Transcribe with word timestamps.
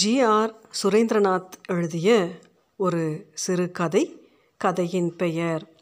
GR 0.00 0.54
Surendranath 0.82 1.50
எழுதிய 1.68 2.28
ஒரு 2.76 3.26
சிறு 3.34 3.70
கதை 3.70 4.30
கதையின் 4.56 5.16
பெயர். 5.16 5.72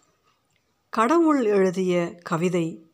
கடவுள் 0.89 1.45
எழுதிய 1.45 2.15
கவிதை. 2.23 2.91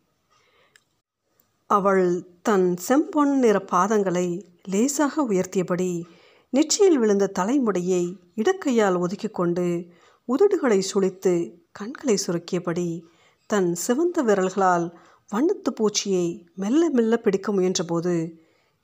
அவள் 1.66 2.26
தன் 2.42 2.76
செம்பொன் 2.88 3.38
நிற 3.38 3.64
பாதங்களை 3.72 4.44
லேசாக 4.62 5.28
உயர்த்தியபடி 5.28 6.02
நெற்றியில் 6.50 6.98
விழுந்த 6.98 7.26
தலைமுடியை 7.26 8.18
இடக்கையால் 8.36 8.98
ஒதுக்கிக் 8.98 9.34
கொண்டு 9.34 9.86
உதடுகளை 10.28 10.78
சுழித்து 10.78 11.64
கண்களை 11.72 12.18
சுருக்கியபடி 12.26 13.02
தன் 13.46 13.74
சிவந்த 13.74 14.22
விரல்களால் 14.22 14.98
வண்ணத்து 15.32 15.72
பூச்சியை 15.80 16.46
மெல்ல 16.54 16.90
மெல்ல 16.90 17.16
பிடிக்க 17.16 17.52
முயன்றபோது 17.52 18.32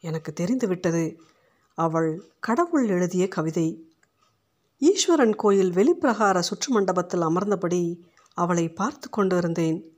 எனக்கு 0.01 0.33
தெரிந்துவிட்டது. 0.33 1.31
அவள் 1.75 2.31
கடவுள் 2.39 2.89
எழுதிய 2.89 3.29
கவிதை. 3.29 3.87
ஈஸ்வரன் 4.79 5.37
கோயில் 5.37 5.71
வெளிப்பிரகார 5.71 6.39
சுற்று 6.39 6.73
மண்டபத்தில் 6.73 7.21
அமர்ந்தபடி 7.21 7.99
அவளை 8.35 8.69
பார்த்து 8.69 9.11
கொண்டிருந்தேன். 9.11 9.97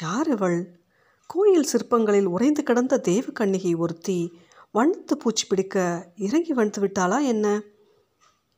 யார் 0.00 0.28
இவள்? 0.28 0.78
கோயில் 1.26 1.62
சிற்பங்களில் 1.62 2.26
உறைந்து 2.26 2.62
கிடந்த 2.62 2.98
தேவ 2.98 3.26
கன்னிகை 3.40 3.76
ஒருத்தி 3.76 4.38
வண்ணத்து 4.74 5.12
பூச்சி 5.18 5.46
பிடிக்க 5.46 6.08
இறங்கி 6.16 6.52
வந்து 6.52 6.82
விட்டாளா 6.82 7.24
என்ன? 7.24 7.62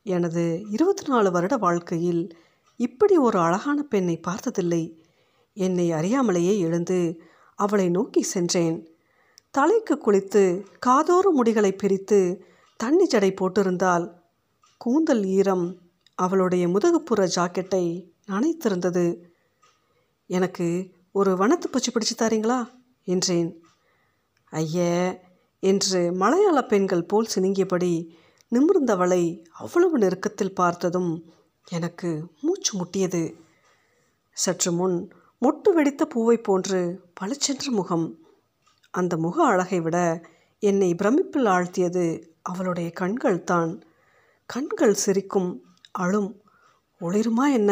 எனது 0.03 0.63
இருபத்தி 0.69 1.03
நாலு 1.07 1.31
வருட 1.31 1.57
வாழ்க்கையில் 1.57 2.37
இப்படி 2.77 3.17
ஒரு 3.17 3.39
அழகான 3.39 3.83
பெண்ணை 3.83 4.17
பார்த்ததில்லை. 4.17 5.03
என்னை 5.53 5.91
அறியாமலேயே 5.91 6.57
எழுந்து 6.57 7.21
அவளை 7.55 7.89
நோக்கி 7.89 8.21
சென்றேன். 8.21 8.96
தலைக்கு 9.51 9.95
குளித்து 9.95 10.65
காதோறு 10.79 11.43
முடிகளை 11.43 11.77
பிரித்து 11.77 12.45
தண்ணி 12.77 13.07
ஜடை 13.07 13.35
போட்டிருந்தால் 13.35 14.13
கூந்தல் 14.77 15.23
ஈரம் 15.23 15.79
அவளுடைய 16.15 16.67
முதுகுப்புற 16.67 17.29
ஜாக்கெட்டை 17.35 18.09
நனைத்திருந்தது. 18.27 19.17
எனக்கு 20.27 20.67
ஒரு 21.11 21.31
வனத்து 21.35 21.67
பூச்சி 21.71 21.91
பிடிச்சு 21.91 22.21
தாரீங்களா? 22.21 22.69
என்றேன். 23.03 23.63
ஐய 24.49 24.77
என்று 25.59 26.11
மலையாள 26.13 26.63
பெண்கள் 26.63 27.03
போல் 27.03 27.27
சினுங்கியபடி 27.35 28.09
நிமிர்ந்தவளை 28.51 29.43
அவ்வளவு 29.51 29.97
நெருக்கத்தில் 29.97 30.55
பார்த்ததும் 30.55 31.11
எனக்கு 31.67 32.23
மூச்சு 32.41 32.71
முட்டியது. 32.79 33.35
சற்று 34.31 34.71
முன் 34.71 35.11
மொட்டு 35.41 35.69
வெடித்த 35.73 36.05
பூவை 36.05 36.37
போன்று 36.37 36.79
பளிச்சென்ற 37.21 37.65
முகம் 37.69 38.07
அந்த 38.97 39.13
முக 39.17 39.35
அழகை 39.43 39.79
விட 39.81 39.97
என்னை 40.63 40.89
பிரமிப்பில் 40.93 41.47
ஆழ்த்தியது 41.47 42.05
அவளுடைய 42.41 42.87
கண்கள் 42.91 43.39
தான். 43.43 43.71
கண்கள் 44.49 44.95
சிரிக்கும் 45.03 45.51
அழும். 45.91 46.31
ஒளிருமா 47.01 47.45
என்ன? 47.53 47.71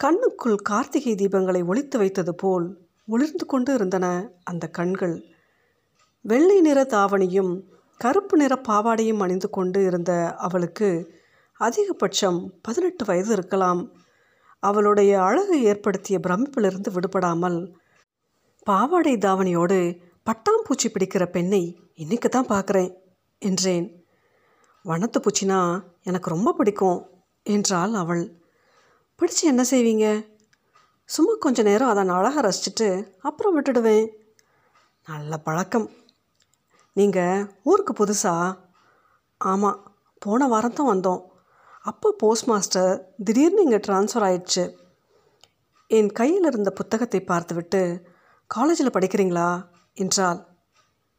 கண்ணுக்குள் 0.00 0.58
கார்த்திகை 0.62 1.14
தீபங்களை 1.14 1.62
ஒளித்து 1.66 1.96
வைத்தது 1.98 2.34
போல் 2.34 2.66
ஒளிர்ந்து 3.08 3.46
கொண்டு 3.46 3.70
இருந்தன 3.74 4.06
அந்த 4.44 4.64
கண்கள். 4.68 5.16
வெள்ளை 6.24 6.58
நிற 6.60 6.78
தாவணியும் 6.82 7.52
கருப்பு 8.00 8.36
நிற 8.36 8.54
பாவாடையும் 8.68 9.20
அணிந்து 9.20 9.48
கொண்டு 9.50 9.78
இருந்த 9.84 10.12
அவளுக்கு 10.36 10.88
அதிகபட்சம் 11.60 12.38
பதினெட்டு 12.62 13.04
வயது 13.04 13.32
இருக்கலாம். 13.32 13.82
அவளுடைய 14.62 15.12
அழகு 15.22 15.56
ஏற்படுத்திய 15.62 16.16
பிரமிப்பிலிருந்து 16.26 16.90
விடுபடாமல் 16.92 17.58
பாவாடை 18.66 19.14
தாவணியோடு 19.16 19.80
பட்டாம்பூச்சி 20.26 20.88
பிடிக்கிற 20.90 21.24
பெண்ணை 21.26 21.92
இன்னைக்கு 21.94 22.28
தான் 22.28 22.48
பார்க்குறேன் 22.48 22.90
என்றேன். 23.38 23.86
வனத்து 24.84 25.18
பூச்சினா 25.20 25.84
எனக்கு 26.02 26.30
ரொம்ப 26.30 26.52
பிடிக்கும் 26.52 27.00
என்றாள் 27.42 27.94
அவள். 27.94 28.40
பிடிச்சி 29.18 29.42
என்ன 29.42 29.62
செய்வீங்க? 29.70 30.28
சும்மா 31.04 31.32
கொஞ்ச 31.38 31.62
நேரம் 31.62 31.88
அதை 31.88 32.04
நான் 32.04 32.18
அழகாக 32.18 32.44
ரசிச்சுட்டு 32.46 32.88
அப்புறம் 33.20 33.56
விட்டுடுவேன். 33.56 34.06
நல்ல 35.06 35.38
பழக்கம். 35.38 35.88
நீங்கள் 36.92 37.46
ஊருக்கு 37.62 37.92
புதுசா? 37.92 38.56
ஆமாம் 39.38 39.80
போன 40.18 40.46
வாரம் 40.46 40.72
தான் 40.72 40.92
வந்தோம். 40.94 41.22
அப்போ 41.80 42.14
போஸ்ட் 42.18 42.48
மாஸ்டர் 42.48 43.14
திடீர்னு 43.24 43.62
இங்கே 43.62 43.76
ட்ரான்ஸ்ஃபர் 43.76 44.26
ஆயிடுச்சு. 44.28 44.64
என் 45.86 46.12
கையில் 46.12 46.44
இருந்த 46.44 46.70
புத்தகத்தை 46.70 47.20
பார்த்துவிட்டு 47.20 48.04
காலேஜில் 48.46 48.94
படிக்கிறீங்களா? 48.94 49.68
என்றாள். 49.92 50.46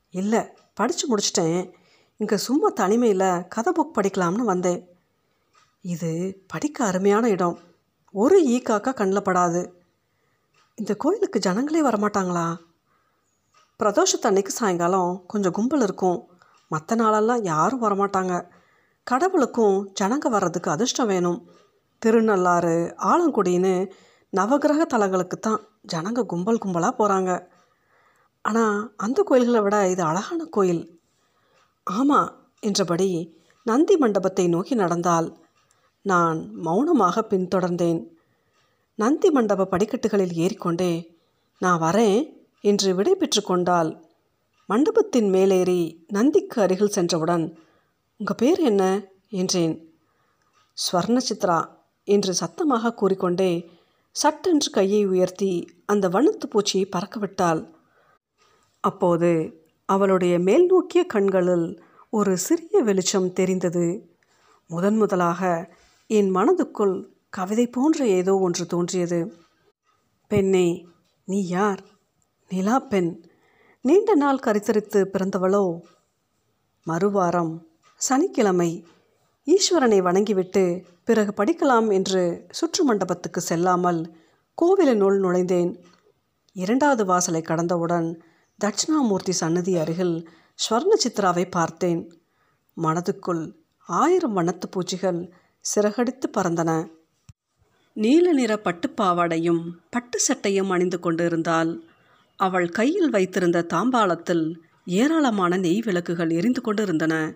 இல்லை 0.10 0.40
படித்து 0.74 1.06
முடிச்சிட்டேன். 1.08 1.74
இங்கே 2.18 2.38
சும்மா 2.38 2.70
தனிமையில் 2.70 3.48
கதை 3.48 3.74
புக் 3.76 3.98
படிக்கலாம்னு 3.98 4.46
வந்தேன். 4.46 4.88
இது 5.82 6.42
படிக்க 6.48 6.86
அருமையான 6.86 7.30
இடம். 7.30 7.60
ஒரு 8.12 8.46
ஈ 8.46 8.62
காக்கா 8.62 8.94
கண்ணில் 8.94 9.22
படாது. 9.22 9.74
இந்த 10.76 10.96
கோயிலுக்கு 10.96 11.40
ஜனங்களே 11.40 11.84
வரமாட்டாங்களா? 11.84 12.56
பிரதோஷத்தன்னைக்கு 13.84 14.48
சாயங்காலம் 14.48 15.24
கொஞ்சம் 15.28 15.52
கும்பல் 15.52 15.82
இருக்கும். 15.82 16.30
மற்ற 16.68 16.96
நாளெல்லாம் 16.96 17.44
யாரும் 17.44 17.84
வரமாட்டாங்க. 17.84 18.48
கடவுளுக்கும் 19.04 19.92
ஜனங்க 20.02 20.30
வர்றதுக்கு 20.30 20.72
அதிர்ஷ்டம் 20.72 21.08
வேணும். 21.08 21.50
திருநள்ளாறு 22.06 22.94
ஆலங்குடின்னு 22.98 23.92
நவகிரக 24.38 24.82
தலங்களுக்கு 24.82 25.40
தான் 25.40 25.60
ஜனங்க 25.94 26.26
கும்பல் 26.26 26.60
கும்பலாக 26.66 26.92
போகிறாங்க 26.92 27.50
ஆனால் 28.46 28.78
அந்த 28.98 29.20
கோயில்களை 29.24 29.62
விட 29.62 29.76
இது 29.90 30.04
அழகான 30.04 30.42
கோயில். 30.46 30.84
ஆமாம் 31.88 32.32
என்றபடி 32.60 33.10
நந்தி 33.66 33.96
மண்டபத்தை 33.98 34.46
நோக்கி 34.48 34.76
நடந்தால் 34.76 35.28
நான் 36.06 36.40
மௌனமாக 36.64 37.24
பின்தொடர்ந்தேன். 37.30 38.00
நந்தி 39.00 39.30
மண்டப 39.30 39.68
படிக்கட்டுகளில் 39.74 40.34
ஏறிக்கொண்டே 40.36 40.94
நான் 41.62 41.82
வரேன் 41.82 42.20
என்று 42.64 42.90
விடை 42.94 43.14
பெற்று 43.16 43.42
கொண்டால் 43.42 43.92
மண்டபத்தின் 44.70 45.30
மேலேறி 45.30 45.82
நந்திக்கு 46.08 46.58
அருகில் 46.62 46.96
சென்றவுடன் 46.96 47.46
உங்கள் 48.20 48.38
பேர் 48.38 48.60
என்ன? 48.60 48.84
என்றேன். 49.32 49.76
ஸ்வர்ணசித்ரா 50.78 51.60
என்று 52.08 52.34
சத்தமாக 52.34 52.94
கூறிக்கொண்டே 52.94 53.52
சட்டென்று 54.16 54.70
கையை 54.70 55.02
உயர்த்தி 55.06 55.52
அந்த 55.86 56.06
வண்ணத்து 56.08 56.46
பூச்சியை 56.54 56.86
பறக்கவிட்டாள் 56.96 57.62
அப்போது 58.82 59.62
அவளுடைய 59.86 60.40
மேல் 60.40 60.66
நோக்கிய 60.66 61.06
கண்களில் 61.06 61.84
ஒரு 62.10 62.38
சிறிய 62.38 62.80
வெளிச்சம் 62.80 63.34
தெரிந்தது. 63.34 64.16
முதன் 64.68 64.98
முதலாக 64.98 65.72
என் 66.08 66.36
மனதுக்குள் 66.36 67.06
கவிதை 67.30 67.68
போன்ற 67.68 68.08
ஏதோ 68.08 68.38
ஒன்று 68.38 68.66
தோன்றியது. 68.66 69.34
பெண்ணே 70.28 70.88
நீ 71.24 71.48
யார்? 71.48 71.82
நிலா 72.50 72.80
பெண். 72.80 73.24
நீண்ட 73.82 74.16
நாள் 74.16 74.44
கரித்தரித்து 74.46 75.00
பிறந்தவளோ? 75.14 75.80
மறுவாரம் 76.88 77.54
சனிக்கிழமை 77.96 78.86
ஈஸ்வரனை 79.48 80.02
வணங்கிவிட்டு 80.02 80.84
பிறகு 81.04 81.44
படிக்கலாம் 81.44 81.94
என்று 81.94 82.48
சுற்று 82.50 82.84
மண்டபத்துக்கு 82.84 83.42
செல்லாமல் 83.42 84.16
கோவிலினுள் 84.62 85.18
நுழைந்தேன். 85.20 85.72
இரண்டாவது 86.56 87.06
வாசலை 87.06 87.42
கடந்தவுடன் 87.42 88.24
தட்சிணாமூர்த்தி 88.64 89.32
சன்னதி 89.32 89.78
அருகில் 89.78 90.30
ஸ்வர்ண 90.60 90.92
சித்ராவை 91.04 91.46
பார்த்தேன். 91.50 92.02
மனதுக்குள் 92.78 93.54
ஆயிரம் 93.90 94.36
வண்ணத்து 94.38 94.68
பூச்சிகள் 94.72 95.34
சிறகடித்து 95.60 96.28
பறந்தன. 96.38 96.72
நீல 97.94 98.32
நிற 98.32 98.62
பட்டுப்பாவாடையும் 98.64 99.64
பட்டு 99.90 100.20
சட்டையும் 100.20 100.70
அணிந்து 100.70 101.00
கொண்டிருந்தால் 101.00 101.72
அவள் 102.36 102.70
கையில் 102.70 103.10
வைத்திருந்த 103.10 103.66
தாம்பாளத்தில் 103.74 104.46
ஏராளமான 104.86 105.58
நெய் 105.58 105.82
விளக்குகள் 105.82 106.30
எரிந்து 106.30 106.62
கொண்டிருந்தன. 106.62 107.36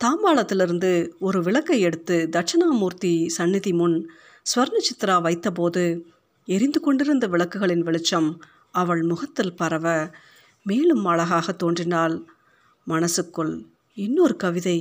தாம்பாளத்திலிருந்து 0.00 1.10
ஒரு 1.18 1.42
விளக்கை 1.42 1.80
எடுத்து 1.80 2.28
தட்சிணாமூர்த்தி 2.32 3.26
சந்நிதி 3.26 3.72
முன் 3.72 4.10
ஸ்வர்ண 4.42 4.78
சித்ரா 4.88 5.16
வைத்தபோது 5.26 6.00
எரிந்து 6.44 6.80
கொண்டிருந்த 6.80 7.28
விளக்குகளின் 7.28 7.80
வெளிச்சம் 7.80 8.38
அவள் 8.70 9.02
முகத்தில் 9.02 9.56
பரவ 9.56 10.10
மேலும் 10.62 11.04
அழகாக 11.04 11.52
தோன்றினாள். 11.52 12.16
மனசுக்குள் 12.86 13.52
இன்னொரு 13.98 14.36
கவிதை 14.36 14.78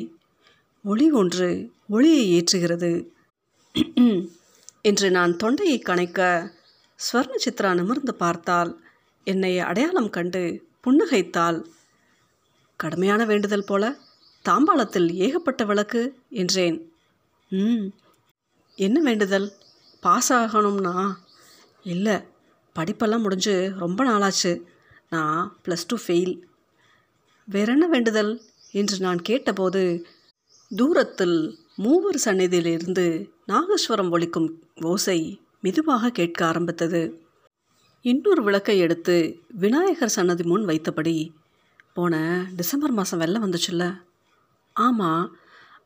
ஒளி 0.83 1.11
ஒன்று 1.11 1.49
ஒளியை 1.89 2.23
ஏற்றுகிறது. 2.37 2.91
என்று 4.81 5.11
நான் 5.11 5.37
தொண்டையை 5.37 5.77
கணைக்க 5.79 6.19
ஸ்வர்ண 6.99 7.33
சித்ரா 7.45 7.73
நிமிர்ந்து 7.73 8.13
பார்த்தால் 8.15 8.71
என்னை 9.27 9.59
அடையாளம் 9.59 10.09
கண்டு 10.09 10.41
புன்னகைத்தாள். 10.83 11.59
கடுமையான 12.75 13.25
வேண்டுதல் 13.25 13.65
போல 13.65 13.83
தாம்பாளத்தில் 14.45 15.09
ஏகப்பட்ட 15.13 15.63
விளக்கு 15.65 16.01
என்றேன். 16.29 16.77
ம் 17.51 17.87
என்ன 18.75 19.01
வேண்டுதல்? 19.01 19.47
பாஸ் 20.01 20.33
ஆகணும்னா? 20.33 21.13
இல்லை 21.83 22.15
படிப்பெல்லாம் 22.75 23.19
முடிஞ்சு 23.19 23.73
ரொம்ப 23.77 24.05
நாளாச்சு. 24.05 24.51
நான் 25.11 25.59
ப்ளஸ் 25.65 25.87
டூ 25.87 25.97
ஃபெயில் 26.07 26.41
வேறென்ன 27.47 27.87
வேண்டுதல்? 27.87 28.41
என்று 28.71 28.99
நான் 28.99 29.21
கேட்டபோது 29.21 30.05
தூரத்தில் 30.69 31.59
மூவர் 31.75 32.19
சந்நிதியிலிருந்து 32.25 33.05
நாகஸ்வரம் 33.47 34.11
ஒலிக்கும் 34.11 34.47
ஓசை 34.81 35.17
மெதுவாக 35.61 36.09
கேட்க 36.09 36.45
ஆரம்பித்தது. 36.45 37.01
இன்னொரு 38.05 38.43
விளக்கை 38.43 38.77
எடுத்து 38.79 39.39
விநாயகர் 39.53 40.09
சன்னதி 40.09 40.43
முன் 40.43 40.65
வைத்தபடி 40.65 41.33
போன 41.93 42.45
டிசம்பர் 42.55 42.91
மாதம் 42.91 43.19
வெள்ளம் 43.19 43.45
வந்துச்சுல்ல? 43.45 43.85
ஆமாம் 44.73 45.35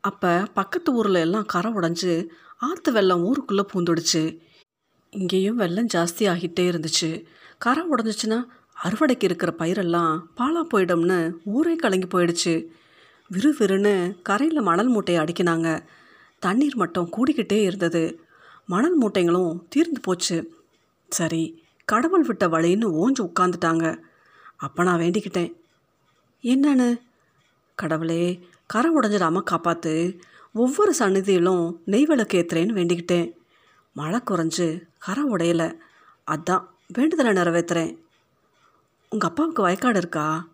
அப்போ 0.02 0.34
பக்கத்து 0.54 0.94
ஊரில் 0.94 1.16
எல்லாம் 1.16 1.46
கரை 1.46 1.72
உடஞ்சி 1.72 2.28
ஆற்று 2.58 2.92
வெள்ளம் 2.92 3.24
ஊருக்குள்ளே 3.24 3.66
பூந்துடுச்சு. 3.74 4.24
இங்கேயும் 5.10 5.56
வெள்ளம் 5.56 5.92
ஜாஸ்தி 5.94 6.24
ஆகிட்டே 6.34 6.66
இருந்துச்சு. 6.72 7.26
கரை 7.58 7.84
உடஞ்சிச்சின்னா 7.90 8.40
அறுவடைக்கு 8.84 9.24
இருக்கிற 9.24 9.54
பயிரெல்லாம் 9.60 10.22
பாலா 10.38 10.64
போயிடும்னு 10.74 11.32
ஊரே 11.44 11.76
கலங்கி 11.76 12.08
போயிடுச்சு. 12.08 12.66
விறுவிறுன்னு 13.32 14.22
கரையில் 14.22 14.62
மணல் 14.62 14.88
மூட்டையை 14.88 15.24
அடிக்கினாங்க. 15.24 15.86
தண்ணீர் 16.40 16.76
மட்டம் 16.76 17.10
கூடிக்கிட்டே 17.18 17.62
இருந்தது. 17.62 18.20
மணல் 18.66 19.02
மூட்டைங்களும் 19.02 19.60
தீர்ந்து 19.70 20.02
போச்சு. 20.02 20.56
சரி 21.10 21.64
கடவுள் 21.86 22.24
விட்ட 22.24 22.48
வழின்னு 22.48 23.04
ஓஞ்சு 23.04 23.30
உட்காந்துட்டாங்க 23.30 24.02
அப்போ 24.58 24.84
நான் 24.84 25.00
வேண்டிக்கிட்டேன். 25.00 25.54
என்னன்னு? 26.44 27.02
கடவுளே 27.76 28.48
கரை 28.66 28.92
உடஞ்சிடாம 28.96 29.42
காப்பாற்று 29.52 30.20
ஒவ்வொரு 30.54 30.94
சந்நிதியிலும் 31.00 31.78
நெய் 31.86 32.06
விளக்கு 32.06 32.46
ஏத்துறேன்னு 32.46 32.80
வேண்டிக்கிட்டேன். 32.80 33.32
மழை 33.94 34.20
குறைஞ்சு 34.20 34.82
கரை 34.98 35.24
உடையலை. 35.24 35.76
அதான் 36.32 36.66
வேண்டுதலை 36.88 37.32
நிறைவேற்றுறேன் 37.34 38.04
உங்கள் 39.16 39.30
அப்பாவுக்கு 39.30 39.62
வயக்காடு 39.68 39.98
இருக்கா? 39.98 40.48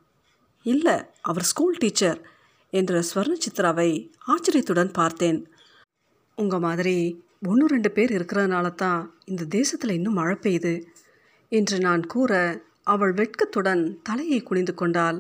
இல்லை 0.66 0.96
அவர் 1.22 1.44
ஸ்கூல் 1.44 1.78
டீச்சர் 1.78 2.20
என்ற 2.74 3.00
ஸ்வர்ண 3.00 3.34
சித்ராவை 3.46 3.88
ஆச்சரியத்துடன் 4.26 4.92
பார்த்தேன். 4.92 5.40
உங்கள் 6.36 6.60
மாதிரி 6.60 7.24
ஒன்று 7.46 7.66
ரெண்டு 7.68 7.92
பேர் 7.92 8.12
இருக்கிறதுனால 8.12 8.76
தான் 8.76 9.16
இந்த 9.26 9.44
தேசத்தில் 9.46 9.90
இன்னும் 9.90 10.14
மழை 10.14 10.36
பெய்யுது 10.42 10.74
என்று 11.50 11.80
நான் 11.80 12.06
கூற 12.06 12.62
அவள் 12.84 13.14
வெட்கத்துடன் 13.14 13.84
தலையை 14.04 14.44
குனிந்து 14.44 14.74
கொண்டாள். 14.74 15.20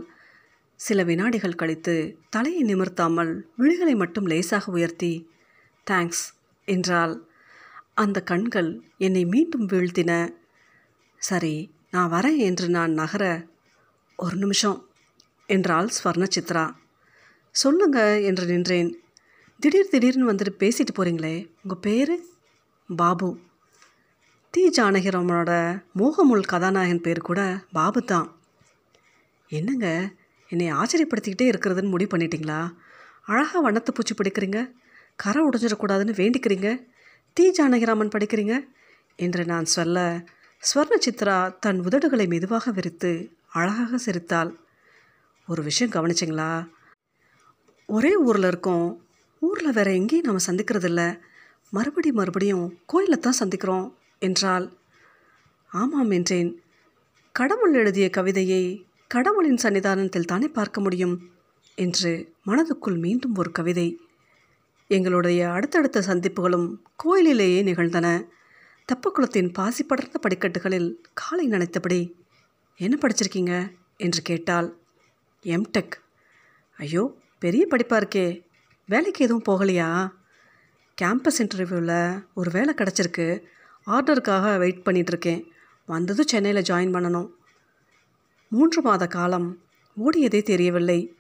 சில 0.76 1.04
வினாடிகள் 1.04 1.56
கழித்து 1.56 2.18
தலையை 2.30 2.64
நிமிர்த்தாமல் 2.64 3.34
விழிகளை 3.58 3.96
மட்டும் 3.96 4.26
லேசாக 4.26 4.72
உயர்த்தி 4.72 5.14
தேங்க்ஸ் 5.92 6.26
என்றாள். 6.68 7.16
அந்த 7.94 8.22
கண்கள் 8.22 8.82
என்னை 8.98 9.26
மீண்டும் 9.26 9.68
வீழ்த்தின. 9.68 10.34
சரி 11.18 11.56
நான் 11.94 12.12
வரேன் 12.12 12.38
என்று 12.38 12.70
நான் 12.70 12.92
நகர 12.92 13.24
ஒரு 14.16 14.36
நிமிஷம் 14.36 14.78
என்றாள் 15.50 15.90
ஸ்வர்ண 15.96 16.26
சித்ரா 16.36 16.64
சொல்லுங்க 17.56 18.00
என்று 18.22 18.46
நின்றேன். 18.46 18.92
திடீர் 19.60 19.90
திடீர்னு 19.90 20.30
வந்துட்டு 20.32 20.54
பேசிட்டு 20.60 20.94
போகிறீங்களே 20.98 21.34
உங்கள் 21.64 21.82
பேர்? 21.82 22.14
பாபு. 22.90 23.30
தி 24.54 24.64
ஜானகிராமனோட 24.78 25.52
மோகமுல் 25.94 26.46
கதாநாயகன் 26.46 27.02
பேர் 27.02 27.22
கூட 27.22 27.42
பாபு 27.72 28.04
தான். 28.04 28.30
என்னங்க 29.52 29.88
என்னை 30.50 30.72
ஆச்சரியப்படுத்திக்கிட்டே 30.72 31.50
இருக்கிறதுன்னு 31.52 31.94
முடிவு 31.94 32.18
பண்ணிட்டீங்களா? 32.18 32.62
அழகாக 33.26 33.62
வண்ணத்தை 33.62 33.94
பூச்சி 33.94 34.16
படிக்கிறீங்க 34.16 34.60
கரை 35.16 35.42
உடைஞ்சிடக்கூடாதுன்னு 35.44 36.20
வேண்டிக்கிறீங்க 36.22 36.70
தி 37.38 37.46
ஜானகிராமன் 37.60 38.16
படிக்கிறீங்க 38.16 38.56
என்று 39.16 39.46
நான் 39.46 39.66
சொல்ல 39.66 39.98
ஸ்வர்ண 40.64 40.96
சித்ரா 41.06 41.60
தன் 41.60 41.80
உதடுகளை 41.80 42.28
மெதுவாக 42.28 42.72
விரித்து 42.72 43.32
அழகாக 43.48 43.98
சிரித்தாள். 43.98 44.60
ஒரு 45.48 45.64
விஷயம் 45.64 45.94
கவனிச்சிங்களா? 45.94 46.68
ஒரே 47.86 48.16
ஊரில் 48.16 48.44
இருக்கோம். 48.44 49.04
ஊரில் 49.40 49.72
வேற 49.72 49.92
எங்கேயும் 49.92 50.26
நம்ம 50.26 50.44
சந்திக்கிறதில்ல. 50.46 51.20
மறுபடி 51.70 52.12
மறுபடியும் 52.12 52.80
கோயிலில் 52.86 53.20
தான் 53.20 53.40
சந்திக்கிறோம் 53.40 53.94
என்றால் 54.20 54.78
ஆமாம் 55.68 56.12
என்றேன். 56.12 56.62
கடவுள் 57.32 57.74
எழுதிய 57.74 58.10
கவிதையை 58.10 58.86
கடவுளின் 59.08 59.60
சன்னிதானத்தில் 59.64 60.26
தானே 60.26 60.48
பார்க்க 60.48 60.82
முடியும் 60.82 61.32
என்று 61.76 62.34
மனதுக்குள் 62.48 63.00
மீண்டும் 63.00 63.36
ஒரு 63.36 63.52
கவிதை. 63.52 64.00
எங்களுடைய 64.88 65.52
அடுத்தடுத்த 65.52 66.00
சந்திப்புகளும் 66.00 66.78
கோயிலிலேயே 66.96 67.62
நிகழ்ந்தன. 67.62 68.08
தெப்பக்குளத்தின் 68.92 69.54
பாசி 69.54 69.84
படர்ந்த 69.84 70.18
படிக்கட்டுகளில் 70.22 71.02
காலை 71.14 71.48
நனைத்தபடி 71.48 72.14
என்ன 72.78 72.98
படிச்சிருக்கீங்க? 73.02 73.72
என்று 73.98 74.22
கேட்டாள். 74.22 74.78
எம்டெக் 75.44 75.92
ஐயோ 76.78 77.18
பெரிய 77.40 77.68
படிப்பாக 77.70 78.02
இருக்கே. 78.04 78.46
வேலைக்கு 78.88 79.26
எதுவும் 79.26 79.48
போகலையா? 79.50 80.12
கேம்பஸ் 81.02 81.38
இன்டர்வியூவில் 81.38 82.24
ஒரு 82.34 82.52
வேலை 82.52 82.74
கிடச்சிருக்கு. 82.74 83.44
ஆர்டருக்காக 83.88 84.58
வெயிட் 84.58 84.86
பண்ணிகிட்ருக்கேன் 84.86 85.44
வந்ததும் 85.86 86.28
சென்னையில் 86.28 86.62
ஜாயின் 86.62 86.96
பண்ணணும். 86.96 87.30
மூன்று 88.50 88.82
மாத 88.82 89.08
காலம். 89.08 89.62
ஓடியதே 89.98 90.44
தெரியவில்லை. 90.44 91.16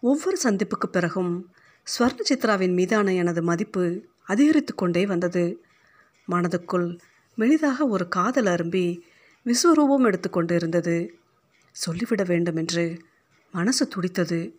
ஒவ்வொரு 0.00 0.38
சந்திப்புக்கு 0.44 0.86
பிறகும் 0.90 1.50
ஸ்வர்ண 1.86 2.18
சித்ராவின் 2.28 2.72
மீதான 2.72 3.14
எனது 3.14 3.42
மதிப்பு 3.42 4.04
அதிகரித்து 4.24 4.74
கொண்டே 4.74 5.06
வந்தது. 5.06 5.64
மனதுக்குள் 6.28 6.98
மெலிதாக 7.38 7.88
ஒரு 7.88 8.08
காதல் 8.08 8.44
அரும்பி 8.44 9.00
விஸ்வரூபம் 9.44 10.04
எடுத்துக்கொண்டு 10.04 10.54
இருந்தது 10.54 11.18
சொல்லிவிட 11.70 12.22
வேண்டும் 12.22 12.56
என்று 12.56 13.02
மனசு 13.52 13.88
துடித்தது. 13.88 14.58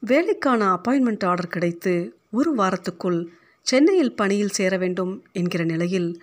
வேலைக்கான 0.00 0.74
அப்பாயின்மெண்ட் 0.74 1.24
ஆர்டர் 1.24 1.48
கிடைத்து 1.48 2.18
ஒரு 2.30 2.54
வாரத்துக்குள் 2.54 3.26
சென்னையில் 3.62 4.14
பணியில் 4.14 4.48
சேர 4.48 4.76
வேண்டும் 4.76 5.24
என்கிற 5.32 5.64
நிலையில் 5.64 6.22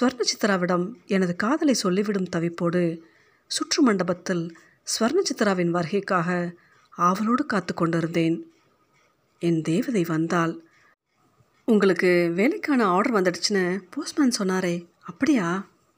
ஸ்வர்ணசித்ராவிடம் 0.00 0.92
எனது 1.06 1.36
காதலை 1.36 1.74
சொல்லிவிடும் 1.82 2.28
தவிப்போடு 2.36 3.00
சுற்று 3.46 3.82
மண்டபத்தில் 3.82 4.56
ஸ்வர்ணசித்ராவின் 4.84 5.70
வருகைக்காக 5.70 6.54
ஆவலோடு 6.90 7.46
காத்து 7.46 7.74
கொண்டிருந்தேன். 7.74 8.52
என் 9.38 9.62
தேவதை 9.62 10.04
வந்தால். 10.04 10.64
உங்களுக்கு 11.64 12.32
வேலைக்கான 12.34 12.84
ஆர்டர் 12.84 13.14
வந்துடுச்சுன்னு 13.22 13.82
போஸ்ட்மேன் 13.90 14.36
சொன்னாரே. 14.38 14.93
அப்படியா? 15.06 15.48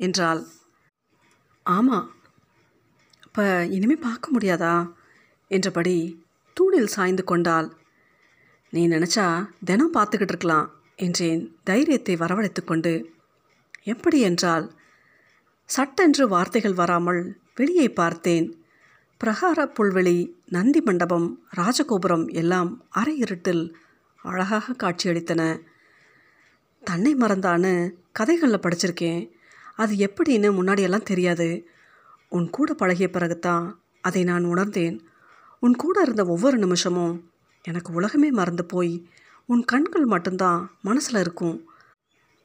என்றாள். 0.00 0.42
ஆமாம் 1.66 2.08
அப்போ 3.26 3.44
இனிமேல் 3.66 3.98
பார்க்க 3.98 4.26
முடியாதா? 4.34 4.74
என்றபடி 5.50 6.24
தூணில் 6.56 6.86
சாய்ந்து 6.86 7.24
கொண்டாள். 7.24 7.68
நீ 8.72 8.88
நினச்சா 8.88 9.26
தினம் 9.64 9.94
பார்த்துக்கிட்டு 9.94 10.34
இருக்கலாம் 10.34 10.68
என்றேன் 10.96 11.42
தைரியத்தை 11.64 12.14
வரவழைத்து 12.16 12.62
கொண்டு. 12.64 12.92
எப்படி 13.84 14.20
என்றால் 14.20 14.66
சட்டென்று 15.70 16.28
வார்த்தைகள் 16.28 16.72
வராமல் 16.72 17.22
வெளியே 17.54 17.88
பார்த்தேன். 17.92 18.46
பிரகார 19.20 19.58
புல்வெளி 19.76 20.18
நந்தி 20.46 20.80
மண்டபம் 20.80 21.28
ராஜகோபுரம் 21.56 22.26
எல்லாம் 22.32 22.70
அரை 22.90 23.16
இருட்டில் 23.18 23.64
அழகாக 24.22 24.76
காட்சியளித்தன. 24.82 25.42
தன்னை 26.86 27.12
மறந்தான்னு 27.14 27.72
கதைகளில் 28.12 28.64
படிச்சிருக்கேன். 28.64 29.20
அது 29.76 29.92
எப்படின்னு 29.94 30.48
முன்னாடியெல்லாம் 30.58 31.08
தெரியாது. 31.10 31.48
உன் 32.28 32.50
கூட 32.50 32.74
பழகிய 32.74 33.08
பிறகுதான் 33.10 33.64
அதை 34.00 34.24
நான் 34.24 34.44
உணர்ந்தேன். 34.44 34.96
உன் 35.60 35.76
கூட 35.76 36.00
இருந்த 36.00 36.24
ஒவ்வொரு 36.24 36.56
நிமிஷமும் 36.58 37.16
எனக்கு 37.62 37.92
உலகமே 37.92 38.30
மறந்து 38.30 38.64
போய் 38.64 38.94
உன் 39.46 39.64
கண்கள் 39.64 40.04
மட்டும்தான் 40.04 40.60
மனசில் 40.82 41.20
இருக்கும். 41.20 41.58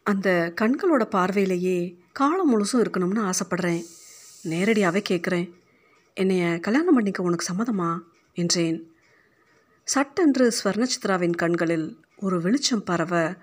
அந்த 0.04 0.54
கண்களோட 0.62 1.06
பார்வையிலேயே 1.06 1.78
காலம் 2.12 2.52
முழுசும் 2.52 2.82
இருக்கணும்னு 2.82 3.22
ஆசைப்படுறேன். 3.22 3.82
நேரடியாகவே 4.44 5.02
கேட்குறேன் 5.10 5.48
என்னைய 6.14 6.60
கல்யாணம் 6.60 6.94
பண்ணிக்க 6.94 7.24
உனக்கு 7.24 7.46
சம்மதமா? 7.54 8.00
என்றேன். 8.34 8.80
சட்டென்று 9.84 10.46
ஸ்வர்ணசித்ராவின் 10.64 11.36
கண்களில் 11.36 11.88
ஒரு 12.18 12.42
வெளிச்சம் 12.42 12.84
பரவ 12.84 13.36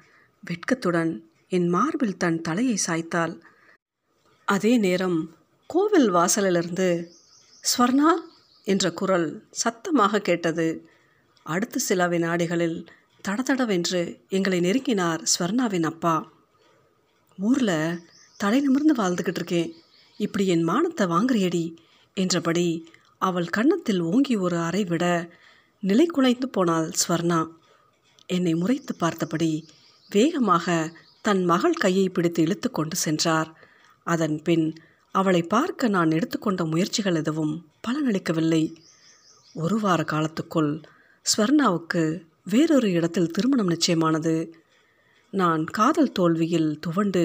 வெட்கத்துடன் 0.42 1.12
என் 1.49 1.68
மார்பில் 1.68 2.16
தன் 2.16 2.40
தலையை 2.40 2.76
சாய்த்தாள். 2.87 3.35
அதே 4.49 4.73
நேரம் 4.76 5.18
கோவில் 5.66 6.11
வாசலிலிருந்து 6.12 6.88
ஸ்வர்ணா 7.64 8.11
என்ற 8.64 8.92
குரல் 8.92 9.28
சத்தமாக 9.50 10.21
கேட்டது. 10.21 10.68
அடுத்த 11.42 11.78
சில 11.78 12.09
வினாடிகளில் 12.09 12.78
தடதடவென்று 13.28 14.02
எங்களை 14.28 14.61
நெருங்கினார் 14.61 15.23
ஸ்வர்ணாவின் 15.33 15.83
அப்பா. 15.83 16.16
ஊரில் 17.38 18.00
தலை 18.37 18.61
நிமிர்ந்து 18.61 18.95
வாழ்ந்துக்கிட்டு 18.95 19.40
இருக்கேன். 19.42 19.71
இப்படி 20.16 20.47
என் 20.47 20.62
மானத்தை 20.62 21.07
வாங்குறியடி 21.07 21.64
என்றபடி 22.16 22.68
அவள் 23.18 23.49
கன்னத்தில் 23.49 24.00
ஓங்கி 24.00 24.35
ஒரு 24.37 24.57
அறை 24.59 24.85
விட 24.85 25.04
நிலை 25.83 26.07
குலைந்து 26.07 26.49
போனாள் 26.49 26.88
ஸ்வர்ணா. 27.00 27.40
என்னை 28.26 28.54
முறைத்து 28.54 28.95
பார்த்தபடி 28.95 29.52
வேகமாக 30.10 30.66
தன் 31.22 31.42
மகள் 31.44 31.74
கையை 31.74 32.08
பிடித்து 32.08 32.42
இழுத்து 32.42 32.70
கொண்டு 32.70 32.96
சென்றார். 32.96 33.50
அதன் 34.06 34.38
பின் 34.42 34.66
அவளை 35.14 35.42
பார்க்க 35.42 35.88
நான் 35.88 36.10
எடுத்துக்கொண்ட 36.10 36.62
முயற்சிகள் 36.64 37.14
எதுவும் 37.14 37.54
பலனளிக்கவில்லை. 37.86 38.62
ஒரு 39.54 39.76
வார 39.80 40.00
காலத்துக்குள் 40.02 40.72
ஸ்வர்ணாவுக்கு 41.26 42.02
வேறொரு 42.44 42.88
இடத்தில் 42.90 43.30
திருமணம் 43.30 43.70
நிச்சயமானது. 43.70 44.34
நான் 45.32 45.64
காதல் 45.64 46.12
தோல்வியில் 46.12 46.70
துவண்டு 46.80 47.22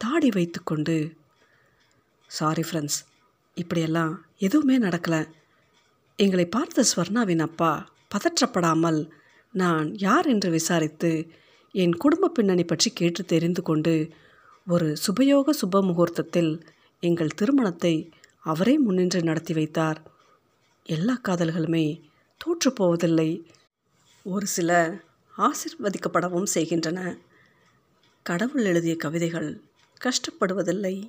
தாடி 0.00 0.28
வைத்துக்கொண்டு 0.28 0.96
சாரி 2.30 2.62
ஃப்ரெண்ட்ஸ் 2.62 3.00
இப்படியெல்லாம் 3.56 4.12
எதுவுமே 4.38 4.76
நடக்கலை. 4.78 5.22
எங்களை 6.18 6.46
பார்த்த 6.46 6.84
ஸ்வர்ணாவின் 6.90 7.44
அப்பா 7.48 7.72
பதற்றப்படாமல் 8.14 9.00
நான் 9.54 9.88
யார் 9.98 10.26
என்று 10.26 10.50
விசாரித்து 10.50 11.10
என் 11.74 11.94
குடும்ப 11.96 12.28
பின்னணி 12.28 12.64
பற்றி 12.64 12.90
கேட்டு 12.90 13.24
தெரிந்து 13.24 13.62
கொண்டு 13.62 14.08
ஒரு 14.66 14.96
சுபயோக 15.06 15.50
சுப 15.62 15.82
முகூர்த்தத்தில் 15.82 16.66
எங்கள் 17.00 17.28
திருமணத்தை 17.28 18.12
அவரே 18.38 18.78
முன்னின்று 18.78 19.22
நடத்தி 19.22 19.54
வைத்தார். 19.54 20.02
எல்லா 20.84 21.20
காதல்களுமே 21.28 22.00
தோற்று 22.36 22.72
போவதில்லை. 22.72 23.50
ஒரு 24.22 24.46
சில 24.46 25.00
ஆசிர்வதிக்கப்படவும் 25.38 26.42
செய்கின்றன. 26.42 27.18
கடவுள் 28.22 28.64
எழுதிய 28.64 28.96
கவிதைகள் 28.96 29.60
கஷ்டப்படுவதில்லை. 30.00 31.08